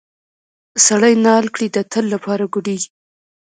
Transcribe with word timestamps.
سړی 0.85 1.13
نال 1.25 1.45
کړې 1.53 1.67
د 1.71 1.77
تل 1.91 2.05
لپاره 2.13 2.43
ګوډیږي. 2.53 2.89